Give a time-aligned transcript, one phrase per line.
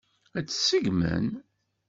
[0.37, 1.27] Ad tt-seggmen?